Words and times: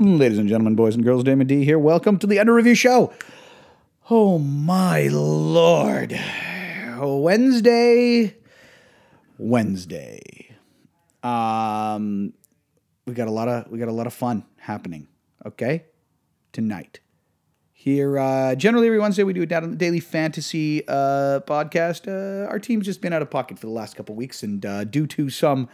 Ladies 0.00 0.38
and 0.38 0.48
gentlemen, 0.48 0.76
boys 0.76 0.94
and 0.94 1.04
girls, 1.04 1.24
Damon 1.24 1.46
D 1.46 1.62
here. 1.62 1.78
Welcome 1.78 2.18
to 2.20 2.26
the 2.26 2.38
Under 2.38 2.54
Review 2.54 2.74
Show. 2.74 3.12
Oh 4.08 4.38
my 4.38 5.08
lord. 5.08 6.18
Wednesday. 6.98 8.34
Wednesday. 9.36 10.56
Um 11.22 12.32
we 13.04 13.12
got 13.12 13.28
a 13.28 13.30
lot 13.30 13.48
of 13.48 13.70
we 13.70 13.78
got 13.78 13.88
a 13.88 13.92
lot 13.92 14.06
of 14.06 14.14
fun 14.14 14.46
happening, 14.56 15.06
okay? 15.44 15.84
Tonight. 16.54 17.00
Here, 17.70 18.18
uh, 18.18 18.54
generally 18.54 18.86
every 18.86 19.00
Wednesday 19.00 19.22
we 19.22 19.34
do 19.34 19.42
a 19.42 19.46
daily 19.46 20.00
fantasy 20.00 20.82
uh, 20.88 21.40
podcast. 21.46 22.08
Uh, 22.08 22.48
our 22.48 22.58
team's 22.58 22.86
just 22.86 23.02
been 23.02 23.12
out 23.12 23.20
of 23.20 23.28
pocket 23.28 23.58
for 23.58 23.66
the 23.66 23.72
last 23.72 23.96
couple 23.96 24.14
weeks, 24.14 24.42
and 24.42 24.64
uh, 24.64 24.84
due 24.84 25.06
to 25.08 25.28
some 25.28 25.68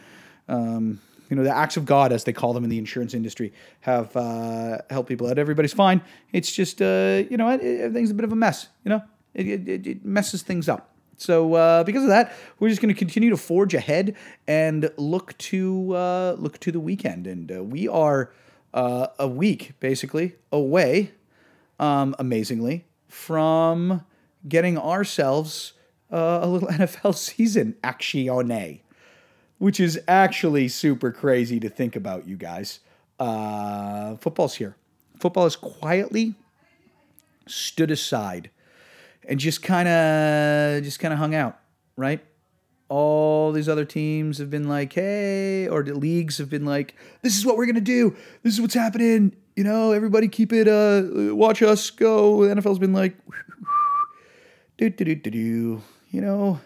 um, 0.49 1.01
you 1.29 1.37
know, 1.37 1.43
the 1.43 1.55
acts 1.55 1.77
of 1.77 1.85
God, 1.85 2.13
as 2.13 2.25
they 2.25 2.33
call 2.33 2.53
them 2.53 2.65
in 2.65 2.71
the 2.71 2.79
insurance 2.79 3.15
industry, 3.15 3.53
have 3.81 4.17
uh, 4.17 4.79
helped 4.91 5.09
people 5.09 5.27
out. 5.29 5.39
Everybody's 5.39 5.73
fine. 5.73 6.01
It's 6.33 6.53
just, 6.53 6.81
uh, 6.81 7.25
you 7.29 7.37
know, 7.37 7.49
everything's 7.49 8.11
a 8.11 8.15
bit 8.15 8.25
of 8.25 8.33
a 8.33 8.37
mess. 8.37 8.69
You 8.85 8.91
know, 8.91 9.03
it, 9.35 9.69
it, 9.69 9.87
it 9.87 10.05
messes 10.05 10.43
things 10.43 10.69
up. 10.69 10.93
So 11.19 11.55
uh, 11.55 11.85
because 11.85 12.03
of 12.03 12.11
that, 12.11 12.35
we're 12.59 12.69
just 12.69 12.83
going 12.83 12.95
to 12.95 12.99
continue 12.99 13.31
to 13.31 13.37
forge 13.37 13.75
ahead 13.75 14.17
and 14.47 14.91
look 14.97 15.37
to 15.39 15.95
uh, 15.95 16.37
look 16.39 16.61
to 16.61 16.73
the 16.73 16.81
weekend. 16.81 17.27
And 17.27 17.51
uh, 17.51 17.65
we 17.65 17.89
are 17.89 18.33
uh, 18.75 19.09
a 19.19 19.27
week 19.27 19.73
basically 19.81 20.35
away, 20.53 21.13
um, 21.81 22.15
amazingly, 22.19 22.85
from 23.09 24.05
getting 24.47 24.77
ourselves 24.79 25.73
a 26.11 26.47
little 26.47 26.69
NFL 26.73 27.15
season 27.17 27.77
action 27.83 28.21
which 29.59 29.81
is 29.81 30.01
actually 30.07 30.69
super 30.69 31.11
crazy 31.11 31.59
to 31.61 31.69
think 31.69 31.97
about, 31.97 32.27
you 32.27 32.37
guys. 32.37 32.81
Uh, 33.19 34.17
football's 34.17 34.57
here. 34.57 34.77
Football 35.19 35.45
has 35.45 35.57
quietly 35.57 36.35
stood 37.47 37.91
aside 37.91 38.51
and 39.29 39.41
just 39.41 39.63
kind 39.63 39.89
of 39.89 40.83
just 40.83 40.99
kind 41.01 41.13
of 41.13 41.19
hung 41.19 41.35
out, 41.35 41.59
right? 41.97 42.25
All 42.89 43.51
these 43.53 43.69
other 43.69 43.85
teams 43.85 44.39
have 44.39 44.51
been 44.51 44.69
like, 44.69 44.93
"Hey," 44.93 45.67
or 45.67 45.83
the 45.83 45.95
leagues 45.95 46.39
have 46.39 46.49
been 46.49 46.65
like, 46.65 46.95
"This 47.23 47.37
is 47.37 47.45
what 47.45 47.57
we're 47.57 47.67
gonna 47.67 47.81
do. 47.81 48.15
This 48.43 48.55
is 48.55 48.61
what's 48.61 48.75
happening." 48.75 49.35
You 49.57 49.65
know, 49.65 49.93
everybody 49.93 50.29
keep 50.29 50.53
it. 50.53 50.69
Uh, 50.69 51.35
watch 51.35 51.63
us 51.63 51.91
go. 51.91 52.45
The 52.45 52.55
NFL's 52.55 52.79
been 52.79 52.93
like, 52.93 53.17
do 54.79 54.91
do 54.91 55.05
do 55.05 55.15
do 55.15 55.31
do. 55.31 55.83
You 56.11 56.21
know, 56.21 56.61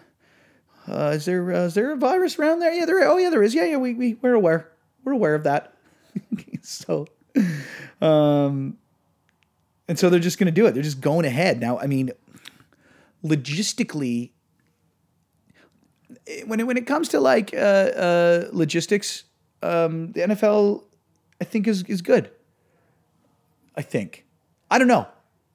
uh, 0.87 1.13
is 1.15 1.25
there 1.25 1.53
uh, 1.53 1.65
is 1.65 1.73
there 1.73 1.91
a 1.91 1.95
virus 1.95 2.39
around 2.39 2.59
there? 2.59 2.73
Yeah, 2.73 2.85
there. 2.85 3.07
Oh 3.07 3.17
yeah, 3.17 3.29
there 3.29 3.43
is. 3.43 3.53
Yeah, 3.53 3.65
yeah. 3.65 3.77
We 3.77 3.93
we 3.93 4.13
we're 4.21 4.33
aware. 4.33 4.71
We're 5.03 5.13
aware 5.13 5.35
of 5.35 5.43
that. 5.43 5.73
so, 6.61 7.07
um, 8.01 8.77
and 9.87 9.97
so 9.97 10.09
they're 10.09 10.19
just 10.19 10.37
going 10.37 10.47
to 10.47 10.51
do 10.51 10.65
it. 10.65 10.73
They're 10.73 10.83
just 10.83 11.01
going 11.01 11.25
ahead 11.25 11.59
now. 11.59 11.79
I 11.79 11.87
mean, 11.87 12.11
logistically, 13.23 14.31
when 16.45 16.59
it 16.59 16.67
when 16.67 16.77
it 16.77 16.87
comes 16.87 17.09
to 17.09 17.19
like 17.19 17.53
uh, 17.53 17.57
uh, 17.57 18.49
logistics, 18.51 19.25
um, 19.61 20.11
the 20.13 20.21
NFL, 20.21 20.83
I 21.39 21.43
think 21.43 21.67
is 21.67 21.83
is 21.83 22.01
good. 22.01 22.31
I 23.75 23.81
think. 23.81 24.25
I 24.69 24.79
don't 24.79 24.87
know. 24.87 25.07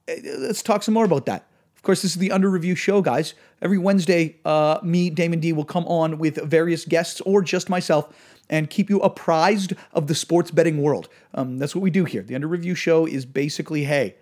Uh, 0.09 0.13
let's 0.39 0.61
talk 0.61 0.83
some 0.83 0.93
more 0.93 1.05
about 1.05 1.25
that. 1.25 1.46
Course, 1.87 2.01
this 2.01 2.11
is 2.11 2.17
the 2.17 2.33
Under 2.33 2.49
Review 2.49 2.75
show, 2.75 3.01
guys. 3.01 3.33
Every 3.61 3.77
Wednesday, 3.77 4.35
uh, 4.43 4.77
me, 4.83 5.09
Damon 5.09 5.39
D, 5.39 5.53
will 5.53 5.63
come 5.63 5.85
on 5.85 6.17
with 6.17 6.35
various 6.43 6.83
guests 6.83 7.21
or 7.21 7.41
just 7.41 7.69
myself 7.69 8.13
and 8.49 8.69
keep 8.69 8.89
you 8.89 8.99
apprised 8.99 9.71
of 9.93 10.07
the 10.07 10.13
sports 10.13 10.51
betting 10.51 10.81
world. 10.81 11.07
Um, 11.33 11.59
that's 11.59 11.73
what 11.73 11.81
we 11.81 11.89
do 11.89 12.03
here. 12.03 12.23
The 12.23 12.35
Under 12.35 12.49
Review 12.49 12.75
show 12.75 13.05
is 13.05 13.25
basically 13.25 13.85
hey, 13.85 14.17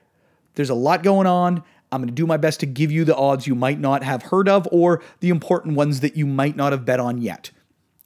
there's 0.53 0.69
a 0.69 0.75
lot 0.75 1.01
going 1.01 1.25
on. 1.25 1.63
I'm 1.91 2.01
going 2.01 2.07
to 2.07 2.13
do 2.13 2.27
my 2.27 2.37
best 2.37 2.59
to 2.59 2.67
give 2.67 2.91
you 2.91 3.03
the 3.03 3.15
odds 3.15 3.47
you 3.47 3.55
might 3.55 3.79
not 3.79 4.03
have 4.03 4.21
heard 4.21 4.47
of 4.47 4.67
or 4.71 5.01
the 5.21 5.29
important 5.29 5.75
ones 5.75 6.01
that 6.01 6.15
you 6.15 6.27
might 6.27 6.55
not 6.55 6.71
have 6.71 6.85
bet 6.85 6.99
on 6.99 7.19
yet. 7.19 7.49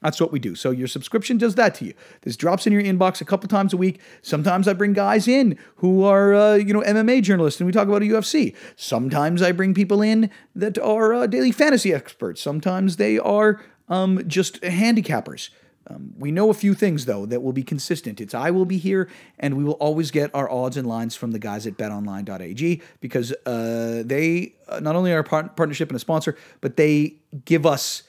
That's 0.01 0.21
what 0.21 0.31
we 0.31 0.39
do. 0.39 0.55
So 0.55 0.71
your 0.71 0.87
subscription 0.87 1.37
does 1.37 1.55
that 1.55 1.75
to 1.75 1.85
you. 1.85 1.93
This 2.21 2.37
drops 2.37 2.65
in 2.65 2.71
your 2.71 2.81
inbox 2.81 3.19
a 3.19 3.25
couple 3.25 3.49
times 3.49 3.73
a 3.73 3.77
week. 3.77 3.99
Sometimes 4.21 4.67
I 4.67 4.73
bring 4.73 4.93
guys 4.93 5.27
in 5.27 5.57
who 5.77 6.03
are, 6.03 6.33
uh, 6.33 6.55
you 6.55 6.73
know, 6.73 6.81
MMA 6.81 7.21
journalists 7.21 7.59
and 7.59 7.67
we 7.67 7.73
talk 7.73 7.87
about 7.87 8.01
a 8.01 8.05
UFC. 8.05 8.55
Sometimes 8.77 9.41
I 9.41 9.51
bring 9.51 9.73
people 9.73 10.01
in 10.01 10.29
that 10.55 10.77
are 10.77 11.13
uh, 11.13 11.27
daily 11.27 11.51
fantasy 11.51 11.93
experts. 11.93 12.41
Sometimes 12.41 12.95
they 12.95 13.19
are 13.19 13.61
um, 13.89 14.25
just 14.27 14.61
handicappers. 14.61 15.49
Um, 15.87 16.13
we 16.17 16.31
know 16.31 16.49
a 16.49 16.53
few 16.53 16.73
things 16.73 17.05
though 17.05 17.25
that 17.25 17.41
will 17.41 17.51
be 17.51 17.63
consistent. 17.63 18.21
It's 18.21 18.33
I 18.35 18.51
will 18.51 18.65
be 18.65 18.77
here, 18.77 19.09
and 19.39 19.57
we 19.57 19.63
will 19.63 19.73
always 19.73 20.11
get 20.11 20.29
our 20.35 20.49
odds 20.49 20.77
and 20.77 20.87
lines 20.87 21.15
from 21.15 21.31
the 21.31 21.39
guys 21.39 21.65
at 21.65 21.77
BetOnline.ag 21.77 22.81
because 22.99 23.33
uh, 23.45 24.03
they 24.05 24.53
uh, 24.67 24.79
not 24.79 24.95
only 24.95 25.11
are 25.11 25.19
a 25.19 25.23
part- 25.23 25.55
partnership 25.55 25.89
and 25.89 25.95
a 25.95 25.99
sponsor, 25.99 26.37
but 26.61 26.77
they 26.77 27.15
give 27.43 27.65
us 27.65 28.03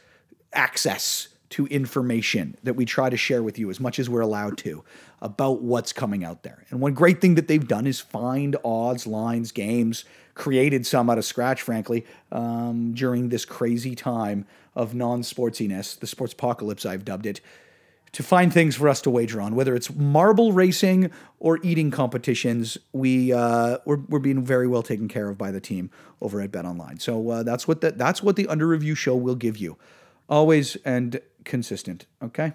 access 0.52 1.28
to 1.50 1.66
information 1.66 2.56
that 2.62 2.74
we 2.74 2.84
try 2.84 3.10
to 3.10 3.16
share 3.16 3.42
with 3.42 3.58
you 3.58 3.70
as 3.70 3.80
much 3.80 3.98
as 3.98 4.08
we're 4.08 4.20
allowed 4.20 4.56
to 4.58 4.84
about 5.20 5.62
what's 5.62 5.92
coming 5.92 6.24
out 6.24 6.42
there. 6.42 6.64
And 6.70 6.80
one 6.80 6.94
great 6.94 7.20
thing 7.20 7.34
that 7.34 7.48
they've 7.48 7.66
done 7.66 7.86
is 7.86 8.00
find 8.00 8.56
odds, 8.64 9.06
lines, 9.06 9.52
games, 9.52 10.04
created 10.34 10.86
some 10.86 11.10
out 11.10 11.18
of 11.18 11.24
scratch, 11.24 11.60
frankly, 11.60 12.06
um, 12.32 12.94
during 12.94 13.28
this 13.28 13.44
crazy 13.44 13.94
time 13.94 14.46
of 14.74 14.94
non 14.94 15.22
sportsiness, 15.22 15.98
the 15.98 16.06
sports 16.06 16.32
apocalypse, 16.32 16.86
I've 16.86 17.04
dubbed 17.04 17.26
it, 17.26 17.40
to 18.12 18.22
find 18.22 18.52
things 18.52 18.76
for 18.76 18.88
us 18.88 19.00
to 19.02 19.10
wager 19.10 19.40
on. 19.40 19.54
Whether 19.54 19.74
it's 19.74 19.92
marble 19.94 20.52
racing 20.52 21.10
or 21.38 21.58
eating 21.62 21.90
competitions, 21.90 22.78
we, 22.92 23.32
uh, 23.32 23.78
we're, 23.84 24.00
we're 24.08 24.18
being 24.18 24.44
very 24.44 24.66
well 24.66 24.82
taken 24.82 25.08
care 25.08 25.28
of 25.28 25.36
by 25.36 25.50
the 25.50 25.60
team 25.60 25.90
over 26.20 26.40
at 26.40 26.50
Bet 26.50 26.64
Online. 26.64 26.98
So 26.98 27.28
uh, 27.30 27.42
that's, 27.42 27.68
what 27.68 27.80
the, 27.80 27.92
that's 27.92 28.22
what 28.22 28.36
the 28.36 28.46
Under 28.48 28.66
Review 28.66 28.94
show 28.94 29.16
will 29.16 29.36
give 29.36 29.56
you. 29.56 29.78
Always 30.28 30.76
and 30.84 31.20
consistent. 31.44 32.06
Okay. 32.22 32.52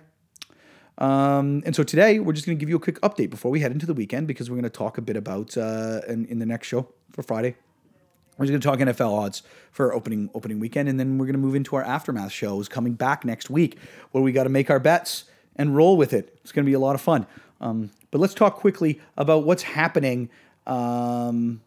Um, 0.98 1.62
and 1.66 1.76
so 1.76 1.84
today 1.84 2.20
we're 2.20 2.34
just 2.34 2.46
going 2.46 2.58
to 2.58 2.60
give 2.60 2.70
you 2.70 2.78
a 2.78 2.80
quick 2.80 3.02
update 3.02 3.30
before 3.30 3.52
we 3.52 3.60
head 3.60 3.72
into 3.72 3.86
the 3.86 3.94
weekend 3.94 4.28
because 4.28 4.50
we're 4.50 4.56
going 4.56 4.64
to 4.64 4.70
talk 4.70 4.98
a 4.98 5.02
bit 5.02 5.18
about 5.18 5.58
uh, 5.58 6.02
in, 6.08 6.26
in 6.26 6.40
the 6.40 6.46
next 6.46 6.68
show 6.68 6.88
for 7.12 7.22
Friday. 7.22 7.56
We're 8.38 8.46
just 8.46 8.52
going 8.52 8.78
to 8.78 8.86
talk 8.86 8.96
NFL 8.96 9.18
odds 9.18 9.44
for 9.72 9.94
opening 9.94 10.30
opening 10.34 10.60
weekend, 10.60 10.90
and 10.90 11.00
then 11.00 11.18
we're 11.18 11.26
going 11.26 11.36
to 11.36 11.40
move 11.40 11.56
into 11.56 11.78
our 11.78 11.84
aftermath 11.84 12.34
shows 12.34 12.68
coming 12.68 12.94
back 12.94 13.24
next 13.24 13.50
week, 13.50 13.78
where 14.12 14.22
we 14.22 14.34
got 14.34 14.44
to 14.44 14.50
make 14.50 14.70
our 14.70 14.80
bets 14.80 15.24
and 15.56 15.74
roll 15.74 15.96
with 15.96 16.12
it. 16.12 16.38
It's 16.42 16.52
going 16.52 16.66
to 16.66 16.70
be 16.70 16.74
a 16.74 16.80
lot 16.80 16.96
of 16.96 17.02
fun. 17.02 17.28
Um, 17.62 17.92
but 18.12 18.20
let's 18.20 18.34
talk 18.34 18.56
quickly 18.56 19.00
about 19.18 19.46
what's 19.46 19.64
happening 19.64 20.30
um, 20.68 21.62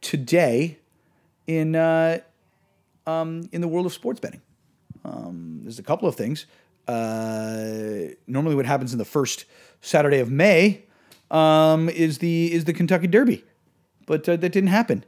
today 0.00 0.78
in 1.46 1.76
uh, 1.76 2.20
um, 3.06 3.48
in 3.52 3.60
the 3.60 3.68
world 3.68 3.84
of 3.84 3.92
sports 3.92 4.20
betting. 4.20 4.40
Um, 5.04 5.60
there's 5.62 5.78
a 5.78 5.82
couple 5.82 6.08
of 6.08 6.14
things. 6.14 6.46
Uh, 6.86 8.14
normally, 8.26 8.54
what 8.54 8.66
happens 8.66 8.92
in 8.92 8.98
the 8.98 9.04
first 9.04 9.44
Saturday 9.80 10.18
of 10.20 10.30
May 10.30 10.84
um, 11.30 11.88
is 11.88 12.18
the 12.18 12.52
is 12.52 12.64
the 12.64 12.72
Kentucky 12.72 13.06
Derby, 13.06 13.44
but 14.06 14.28
uh, 14.28 14.36
that 14.36 14.50
didn't 14.50 14.68
happen. 14.68 15.04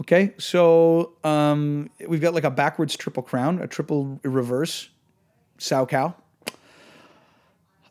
Okay, 0.00 0.32
so 0.38 1.12
um, 1.24 1.90
we've 2.08 2.20
got 2.22 2.32
like 2.32 2.44
a 2.44 2.50
backwards 2.50 2.96
triple 2.96 3.22
crown, 3.22 3.60
a 3.60 3.66
triple 3.66 4.18
reverse, 4.22 4.88
Salchow. 5.58 6.14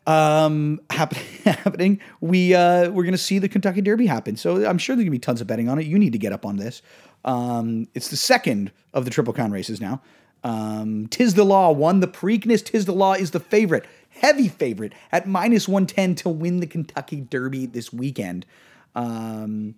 Um, 0.06 0.80
happen- 0.90 1.22
happening. 1.44 2.00
We 2.20 2.54
uh, 2.54 2.90
we're 2.90 3.04
gonna 3.04 3.18
see 3.18 3.38
the 3.38 3.48
Kentucky 3.48 3.80
Derby 3.80 4.06
happen. 4.06 4.36
So 4.36 4.66
I'm 4.68 4.78
sure 4.78 4.96
there's 4.96 5.04
gonna 5.04 5.10
be 5.12 5.18
tons 5.18 5.40
of 5.40 5.46
betting 5.46 5.68
on 5.68 5.78
it. 5.78 5.86
You 5.86 5.98
need 5.98 6.12
to 6.12 6.18
get 6.18 6.32
up 6.32 6.44
on 6.44 6.56
this. 6.56 6.82
Um, 7.24 7.86
it's 7.94 8.08
the 8.08 8.16
second 8.16 8.72
of 8.92 9.04
the 9.04 9.10
triple 9.10 9.32
crown 9.32 9.52
races 9.52 9.80
now. 9.80 10.00
Um, 10.42 11.06
Tiz 11.08 11.34
the 11.34 11.44
Law 11.44 11.70
won 11.72 12.00
the 12.00 12.08
Preakness. 12.08 12.64
Tiz 12.64 12.86
the 12.86 12.92
Law 12.92 13.14
is 13.14 13.32
the 13.32 13.40
favorite, 13.40 13.86
heavy 14.10 14.48
favorite 14.48 14.92
at 15.12 15.26
minus 15.28 15.68
110 15.68 16.14
to 16.16 16.28
win 16.28 16.60
the 16.60 16.66
Kentucky 16.66 17.20
Derby 17.20 17.66
this 17.66 17.92
weekend. 17.92 18.46
Um, 18.94 19.74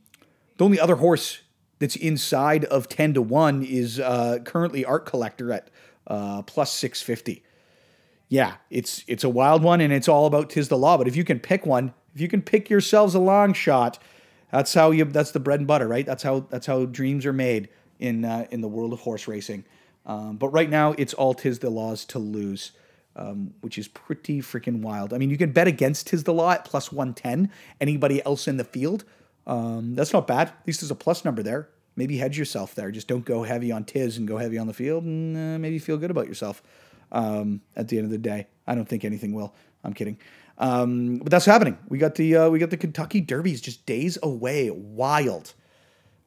the 0.58 0.64
only 0.64 0.80
other 0.80 0.96
horse 0.96 1.40
that's 1.78 1.96
inside 1.96 2.64
of 2.66 2.88
10 2.88 3.14
to 3.14 3.22
1 3.22 3.64
is 3.64 3.98
uh, 3.98 4.38
currently 4.44 4.84
Art 4.84 5.04
Collector 5.04 5.52
at 5.52 5.68
uh, 6.06 6.42
plus 6.42 6.72
650. 6.72 7.42
Yeah, 8.28 8.54
it's 8.70 9.04
it's 9.06 9.24
a 9.24 9.28
wild 9.28 9.62
one 9.62 9.82
and 9.82 9.92
it's 9.92 10.08
all 10.08 10.24
about 10.24 10.48
Tiz 10.48 10.68
the 10.68 10.78
Law. 10.78 10.96
But 10.96 11.06
if 11.06 11.16
you 11.16 11.24
can 11.24 11.38
pick 11.38 11.66
one, 11.66 11.92
if 12.14 12.20
you 12.20 12.28
can 12.28 12.40
pick 12.40 12.70
yourselves 12.70 13.14
a 13.14 13.18
long 13.18 13.52
shot, 13.52 13.98
that's 14.50 14.72
how 14.72 14.90
you 14.90 15.04
that's 15.04 15.32
the 15.32 15.40
bread 15.40 15.60
and 15.60 15.66
butter, 15.66 15.86
right? 15.86 16.06
That's 16.06 16.22
how 16.22 16.46
that's 16.48 16.66
how 16.66 16.86
dreams 16.86 17.26
are 17.26 17.32
made 17.32 17.68
in 17.98 18.24
uh, 18.24 18.46
in 18.50 18.62
the 18.62 18.68
world 18.68 18.94
of 18.94 19.00
horse 19.00 19.28
racing. 19.28 19.64
Um, 20.04 20.36
but 20.36 20.48
right 20.48 20.68
now, 20.68 20.94
it's 20.98 21.14
all 21.14 21.34
Tiz 21.34 21.60
the 21.60 21.70
Law's 21.70 22.04
to 22.06 22.18
lose, 22.18 22.72
um, 23.14 23.54
which 23.60 23.78
is 23.78 23.88
pretty 23.88 24.40
freaking 24.40 24.80
wild. 24.80 25.12
I 25.12 25.18
mean, 25.18 25.30
you 25.30 25.38
can 25.38 25.52
bet 25.52 25.68
against 25.68 26.08
Tiz 26.08 26.24
the 26.24 26.34
Law 26.34 26.50
at 26.52 26.64
plus 26.64 26.90
110. 26.90 27.50
Anybody 27.80 28.24
else 28.24 28.48
in 28.48 28.56
the 28.56 28.64
field? 28.64 29.04
Um, 29.46 29.94
that's 29.94 30.12
not 30.12 30.26
bad. 30.26 30.48
At 30.48 30.66
least 30.66 30.80
there's 30.80 30.90
a 30.90 30.96
plus 30.96 31.24
number 31.24 31.42
there. 31.42 31.68
Maybe 31.94 32.16
hedge 32.16 32.38
yourself 32.38 32.74
there. 32.74 32.90
Just 32.90 33.06
don't 33.06 33.24
go 33.24 33.42
heavy 33.42 33.70
on 33.70 33.84
Tiz 33.84 34.16
and 34.16 34.26
go 34.26 34.38
heavy 34.38 34.58
on 34.58 34.66
the 34.66 34.72
field, 34.72 35.04
and 35.04 35.36
uh, 35.36 35.58
maybe 35.58 35.78
feel 35.78 35.98
good 35.98 36.10
about 36.10 36.26
yourself 36.26 36.62
um, 37.12 37.60
at 37.76 37.88
the 37.88 37.98
end 37.98 38.06
of 38.06 38.10
the 38.10 38.18
day. 38.18 38.46
I 38.66 38.74
don't 38.74 38.88
think 38.88 39.04
anything 39.04 39.32
will. 39.32 39.54
I'm 39.84 39.92
kidding. 39.92 40.18
Um, 40.58 41.18
but 41.18 41.30
that's 41.30 41.44
happening. 41.44 41.78
We 41.88 41.98
got 41.98 42.14
the 42.14 42.36
uh, 42.36 42.48
we 42.48 42.58
got 42.58 42.70
the 42.70 42.76
Kentucky 42.76 43.20
Derbies 43.20 43.60
just 43.60 43.84
days 43.84 44.18
away. 44.22 44.70
Wild 44.70 45.54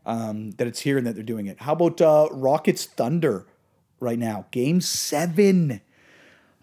um, 0.06 0.51
that 0.51 0.68
it's 0.68 0.81
here 0.81 0.98
and 0.98 1.07
that 1.07 1.16
they're 1.16 1.24
doing 1.24 1.48
it. 1.48 1.60
How 1.62 1.74
about 1.74 2.01
uh, 2.01 2.28
Rockets 2.31 2.86
Thunder 2.86 3.45
right 4.00 4.19
now? 4.19 4.45
Game 4.51 4.81
seven. 4.81 5.81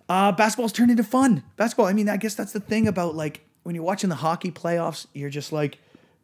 Uh, 0.09 0.33
basketball's 0.33 0.73
turned 0.73 0.91
into 0.91 1.05
fun. 1.05 1.43
Basketball. 1.57 1.87
I 1.87 1.93
mean, 1.93 2.09
I 2.09 2.17
guess 2.17 2.35
that's 2.35 2.53
the 2.53 2.61
thing 2.61 2.87
about 2.87 3.15
like 3.15 3.41
when 3.63 3.75
you're 3.75 3.85
watching 3.85 4.11
the 4.11 4.17
hockey 4.17 4.51
playoffs. 4.51 5.07
You're 5.15 5.31
just 5.31 5.53
like 5.53 5.79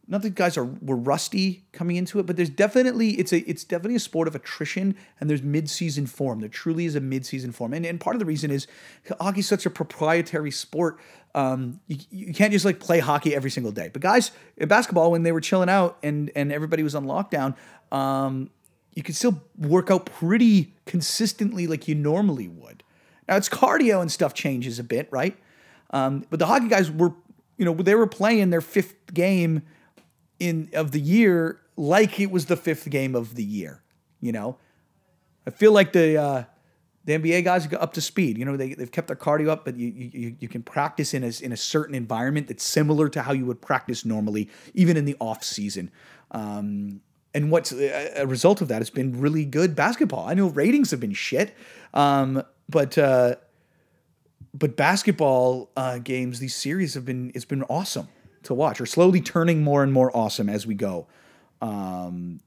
not 0.09 0.23
that 0.23 0.33
guys 0.33 0.57
are 0.57 0.65
were 0.65 0.95
rusty 0.95 1.63
coming 1.71 1.95
into 1.95 2.19
it, 2.19 2.25
but 2.25 2.35
there's 2.35 2.49
definitely 2.49 3.11
it's 3.11 3.31
a 3.31 3.47
it's 3.49 3.63
definitely 3.63 3.95
a 3.95 3.99
sport 3.99 4.27
of 4.27 4.35
attrition 4.35 4.95
and 5.19 5.29
there's 5.29 5.43
mid-season 5.43 6.07
form. 6.07 6.39
There 6.39 6.49
truly 6.49 6.85
is 6.85 6.95
a 6.95 6.99
mid-season 6.99 7.51
form, 7.51 7.73
and 7.73 7.85
and 7.85 7.99
part 7.99 8.15
of 8.15 8.19
the 8.19 8.25
reason 8.25 8.49
is 8.49 8.65
hockey's 9.21 9.47
such 9.47 9.67
a 9.67 9.69
proprietary 9.69 10.51
sport. 10.51 10.99
Um, 11.35 11.79
you, 11.87 11.97
you 12.09 12.33
can't 12.33 12.51
just 12.51 12.65
like 12.65 12.79
play 12.79 12.99
hockey 12.99 13.35
every 13.35 13.51
single 13.51 13.71
day. 13.71 13.91
But 13.93 14.01
guys 14.01 14.31
in 14.57 14.67
basketball, 14.67 15.11
when 15.11 15.21
they 15.21 15.31
were 15.31 15.41
chilling 15.41 15.69
out 15.69 15.99
and 16.01 16.31
and 16.35 16.51
everybody 16.51 16.81
was 16.81 16.95
on 16.95 17.05
lockdown, 17.05 17.55
um, 17.91 18.49
you 18.93 19.03
could 19.03 19.15
still 19.15 19.41
work 19.57 19.91
out 19.91 20.05
pretty 20.05 20.73
consistently 20.85 21.67
like 21.67 21.87
you 21.87 21.95
normally 21.95 22.47
would. 22.47 22.83
Now 23.27 23.35
it's 23.35 23.49
cardio 23.49 24.01
and 24.01 24.11
stuff 24.11 24.33
changes 24.33 24.79
a 24.79 24.83
bit, 24.83 25.07
right? 25.11 25.37
Um, 25.91 26.25
but 26.29 26.39
the 26.39 26.45
hockey 26.45 26.67
guys 26.67 26.91
were, 26.91 27.13
you 27.57 27.65
know, 27.65 27.73
they 27.73 27.95
were 27.95 28.07
playing 28.07 28.49
their 28.49 28.61
fifth 28.61 29.13
game 29.13 29.63
in 30.39 30.69
of 30.73 30.91
the 30.91 30.99
year 30.99 31.59
like 31.75 32.19
it 32.19 32.31
was 32.31 32.45
the 32.47 32.57
fifth 32.57 32.89
game 32.89 33.15
of 33.15 33.35
the 33.35 33.43
year. 33.43 33.81
You 34.19 34.31
know, 34.31 34.57
I 35.47 35.51
feel 35.51 35.71
like 35.71 35.93
the 35.93 36.17
uh, 36.17 36.43
the 37.05 37.17
NBA 37.17 37.43
guys 37.43 37.65
got 37.67 37.81
up 37.81 37.93
to 37.93 38.01
speed. 38.01 38.37
You 38.37 38.45
know, 38.45 38.57
they 38.57 38.73
they've 38.73 38.91
kept 38.91 39.07
their 39.07 39.15
cardio 39.15 39.49
up, 39.49 39.65
but 39.65 39.77
you 39.77 39.87
you, 39.87 40.35
you 40.39 40.47
can 40.47 40.61
practice 40.61 41.13
in 41.13 41.23
a 41.23 41.31
in 41.41 41.51
a 41.51 41.57
certain 41.57 41.95
environment 41.95 42.47
that's 42.47 42.63
similar 42.63 43.09
to 43.09 43.21
how 43.21 43.31
you 43.31 43.45
would 43.45 43.61
practice 43.61 44.05
normally, 44.05 44.49
even 44.73 44.97
in 44.97 45.05
the 45.05 45.15
off 45.19 45.43
season. 45.43 45.91
Um, 46.31 47.01
and 47.33 47.51
what's 47.51 47.71
a 47.71 48.25
result 48.25 48.61
of 48.61 48.67
that 48.69 48.79
has 48.79 48.89
been 48.89 49.19
really 49.19 49.45
good 49.45 49.75
basketball. 49.75 50.27
I 50.27 50.33
know 50.33 50.47
ratings 50.47 50.91
have 50.91 50.99
been 50.99 51.13
shit, 51.13 51.55
um, 51.93 52.43
but 52.67 52.97
uh, 52.97 53.35
but 54.53 54.75
basketball 54.75 55.69
uh, 55.77 55.99
games, 55.99 56.39
these 56.39 56.55
series 56.55 56.95
have 56.95 57.05
been 57.05 57.31
it's 57.35 57.45
been 57.45 57.63
awesome 57.63 58.07
to 58.43 58.53
watch, 58.53 58.81
or 58.81 58.85
slowly 58.85 59.21
turning 59.21 59.61
more 59.61 59.83
and 59.83 59.93
more 59.93 60.15
awesome 60.15 60.49
as 60.49 60.65
we 60.65 60.73
go. 60.73 61.07
Um, 61.61 62.39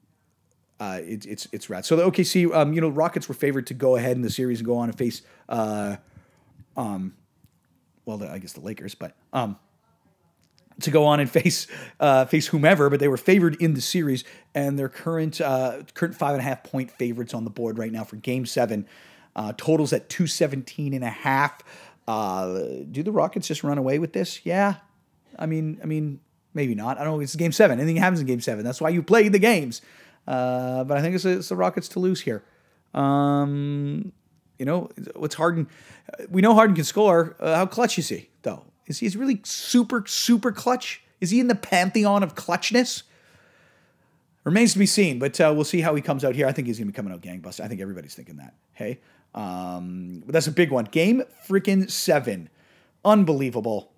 uh, 0.81 1.01
it, 1.03 1.27
it's 1.27 1.47
it's 1.53 1.71
rad. 1.71 1.85
So 1.85 1.95
the 1.95 2.11
OKC, 2.11 2.53
um, 2.53 2.73
you 2.73 2.81
know, 2.81 2.89
Rockets 2.89 3.29
were 3.29 3.35
favored 3.35 3.69
to 3.69 3.75
go 3.75 3.95
ahead 3.97 4.17
in 4.17 4.23
the 4.23 4.31
series 4.31 4.59
and 4.59 4.67
go 4.67 4.79
on 4.79 4.89
and 4.89 4.99
face, 4.99 5.23
uh, 5.49 5.97
um, 6.77 7.15
well, 8.05 8.19
the, 8.19 8.29
I 8.29 8.39
guess 8.39 8.55
the 8.55 8.61
Lakers, 8.63 8.97
but 8.97 9.15
um, 9.33 9.59
to 10.83 10.91
go 10.91 11.05
on 11.05 11.21
and 11.21 11.31
face 11.31 11.67
uh, 12.01 12.25
face 12.25 12.49
whomever, 12.49 12.91
but 12.91 13.01
they 13.01 13.09
were 13.09 13.17
favored 13.17 13.57
in 13.61 13.75
the 13.75 13.81
series, 13.81 14.25
and 14.55 14.79
their 14.79 14.89
current 14.89 15.41
uh, 15.41 15.83
current 15.95 16.15
five 16.15 16.33
and 16.33 16.41
a 16.41 16.45
half 16.45 16.63
point 16.63 16.91
favorites 16.91 17.35
on 17.35 17.45
the 17.45 17.51
board 17.51 17.79
right 17.79 17.93
now 17.93 18.05
for 18.05 18.17
Game 18.17 18.47
Seven. 18.47 18.87
Uh, 19.35 19.53
totals 19.57 19.95
at 19.95 20.11
217 20.11 20.93
and 20.93 21.03
a 21.03 21.09
half. 21.09 21.63
Uh, 22.07 22.83
do 22.91 23.03
the 23.03 23.13
Rockets 23.13 23.49
just 23.49 23.65
run 23.65 23.79
away 23.79 23.99
with 23.99 24.13
this? 24.13 24.45
Yeah, 24.45 24.75
I 25.39 25.47
mean, 25.47 25.79
I 25.83 25.87
mean, 25.87 26.21
maybe 26.55 26.75
not. 26.75 26.99
I 26.99 27.05
don't 27.05 27.15
know. 27.15 27.21
It's 27.21 27.37
game 27.37 27.53
seven. 27.53 27.79
Anything 27.81 27.97
happens 27.97 28.21
in 28.21 28.27
game 28.27 28.41
seven. 28.41 28.65
That's 28.65 28.81
why 28.81 28.91
you 28.91 29.03
play 29.03 29.29
the 29.29 29.39
games. 29.39 29.81
Uh, 30.27 30.85
but 30.85 30.99
I 30.99 31.01
think 31.01 31.15
it's, 31.15 31.25
it's, 31.25 31.49
the 31.49 31.57
Rockets 31.57 31.89
to 31.89 31.99
lose 31.99 32.21
here. 32.21 32.45
Um, 32.95 34.13
you 34.59 34.67
know, 34.67 34.91
what's 35.17 35.35
Harden? 35.35 35.69
We 36.29 36.43
know 36.43 36.55
Harden 36.55 36.77
can 36.77 36.85
score. 36.85 37.37
Uh, 37.41 37.57
how 37.57 37.67
clutch 37.67 37.99
is 37.99 38.09
he, 38.09 38.29
though? 38.43 38.65
Is 38.87 38.99
he 38.99 39.09
really 39.09 39.41
super, 39.45 40.05
super 40.07 40.53
clutch? 40.53 41.03
Is 41.21 41.31
he 41.31 41.41
in 41.41 41.49
the 41.49 41.55
pantheon 41.55 42.23
of 42.23 42.35
clutchness? 42.35 43.03
Remains 44.45 44.73
to 44.73 44.79
be 44.79 44.87
seen, 44.87 45.21
but 45.21 45.41
uh, 45.41 45.53
we'll 45.55 45.65
see 45.65 45.81
how 45.81 45.95
he 45.95 46.03
comes 46.03 46.25
out 46.25 46.35
here. 46.35 46.49
I 46.49 46.53
think 46.53 46.67
he's 46.67 46.79
going 46.79 46.89
to 46.89 46.93
be 46.93 46.97
coming 46.97 47.13
out 47.13 47.21
gangbuster. 47.21 47.61
I 47.61 47.69
think 47.69 47.81
everybody's 47.81 48.15
thinking 48.15 48.39
that. 48.39 48.55
Hey, 48.73 48.99
um, 49.35 50.23
but 50.27 50.33
that's 50.33 50.49
a 50.49 50.53
big 50.53 50.73
one. 50.73 50.85
Game 50.87 51.23
freaking 51.49 51.89
seven. 51.89 52.51
Unbelievable. 53.05 53.93